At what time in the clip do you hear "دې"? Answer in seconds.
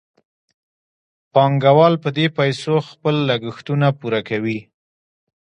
2.17-2.25